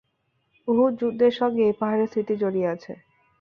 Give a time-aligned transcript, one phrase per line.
[0.67, 2.91] উহুদ যুদ্ধের সঙ্গে এই পাহাড়ের স্মৃতি জড়িয়ে আছে।